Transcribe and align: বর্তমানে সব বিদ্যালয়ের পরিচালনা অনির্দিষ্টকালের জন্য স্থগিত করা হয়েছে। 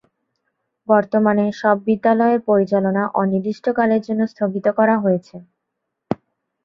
বর্তমানে 0.87 1.45
সব 1.61 1.75
বিদ্যালয়ের 1.87 2.39
পরিচালনা 2.49 3.03
অনির্দিষ্টকালের 3.21 4.01
জন্য 4.07 4.21
স্থগিত 4.27 4.65
করা 4.79 4.95
হয়েছে। 4.97 5.35